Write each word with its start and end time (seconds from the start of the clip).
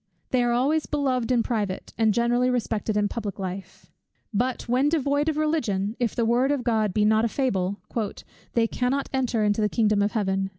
They 0.31 0.41
are 0.41 0.51
always 0.51 0.87
beloved 0.87 1.31
in 1.31 1.43
private, 1.43 1.93
and 1.95 2.11
generally 2.11 2.49
respected 2.49 2.97
in 2.97 3.07
public 3.07 3.37
life. 3.37 3.91
But 4.33 4.63
when 4.67 4.89
devoid 4.89 5.29
of 5.29 5.37
Religion, 5.37 5.95
if 5.99 6.15
the 6.15 6.25
word 6.25 6.49
of 6.51 6.63
God 6.63 6.91
be 6.91 7.05
not 7.05 7.23
a 7.23 7.27
fable, 7.29 7.77
"they 8.53 8.65
cannot 8.65 9.09
enter 9.13 9.43
into 9.43 9.61
the 9.61 9.69
kingdom 9.69 10.01
of 10.01 10.13
Heaven." 10.13 10.49